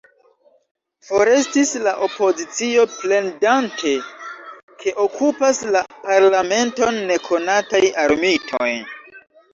Forestis 1.07 1.73
la 1.87 1.91
opozicio, 2.07 2.85
plendante, 2.93 3.93
ke 4.81 4.95
okupas 5.05 5.61
la 5.77 5.85
parlamenton 6.09 6.99
nekonataj 7.13 7.83
armitoj. 8.07 8.73